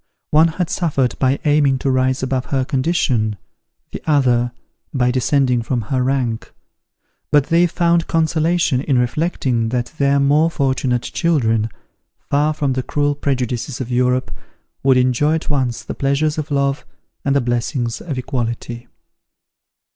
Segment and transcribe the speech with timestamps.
[0.31, 3.35] One had suffered by aiming to rise above her condition,
[3.91, 4.51] the other
[4.91, 6.51] by descending from her rank.
[7.31, 11.69] But they found consolation in reflecting that their more fortunate children,
[12.31, 14.31] far from the cruel prejudices of Europe,
[14.81, 16.83] would enjoy at once the pleasures of love
[17.23, 18.87] and the blessings of equality.